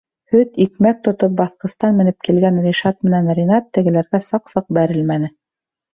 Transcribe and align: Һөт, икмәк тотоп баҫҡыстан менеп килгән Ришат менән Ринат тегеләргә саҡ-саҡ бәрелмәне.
Һөт, 0.35 0.53
икмәк 0.63 1.03
тотоп 1.07 1.35
баҫҡыстан 1.41 1.99
менеп 2.01 2.27
килгән 2.29 2.57
Ришат 2.65 2.97
менән 3.09 3.31
Ринат 3.41 3.69
тегеләргә 3.79 4.23
саҡ-саҡ 4.29 4.67
бәрелмәне. 4.79 5.35